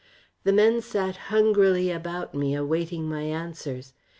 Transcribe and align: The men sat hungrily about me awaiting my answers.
The 0.45 0.51
men 0.51 0.81
sat 0.81 1.15
hungrily 1.29 1.91
about 1.91 2.33
me 2.33 2.55
awaiting 2.55 3.07
my 3.07 3.21
answers. 3.21 3.93